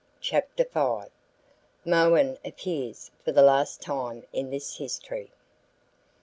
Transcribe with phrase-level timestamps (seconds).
[0.19, 1.11] CHAPTER V.
[1.87, 5.29] MOHUN APPEARS FOR THE LAST TIME IN THIS HISTORY.